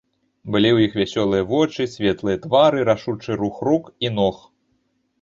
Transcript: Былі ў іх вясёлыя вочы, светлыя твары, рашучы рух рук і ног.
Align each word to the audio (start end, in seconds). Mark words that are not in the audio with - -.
Былі 0.53 0.69
ў 0.75 0.79
іх 0.87 0.95
вясёлыя 1.01 1.43
вочы, 1.51 1.87
светлыя 1.97 2.41
твары, 2.49 2.79
рашучы 2.93 3.31
рух 3.45 3.55
рук 3.71 3.97
і 4.07 4.17
ног. 4.21 4.47